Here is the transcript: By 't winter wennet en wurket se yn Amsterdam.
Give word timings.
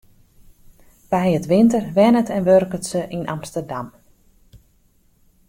By 1.13 1.27
't 1.41 1.49
winter 1.51 1.83
wennet 1.97 2.29
en 2.35 2.45
wurket 2.47 2.83
se 2.89 3.01
yn 3.15 3.29
Amsterdam. 3.35 3.87